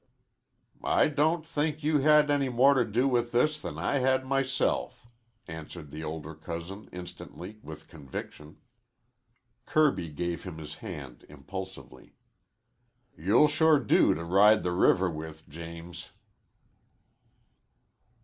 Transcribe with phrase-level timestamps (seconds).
[0.83, 5.05] "I don't think you had any more to do with it than I had myself,"
[5.47, 8.57] answered the older cousin instantly, with conviction.
[9.67, 12.15] Kirby gave him his hand impulsively.
[13.15, 16.09] "You'll sure do to ride the river with, James."